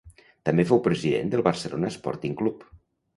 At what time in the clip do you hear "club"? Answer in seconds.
2.41-2.65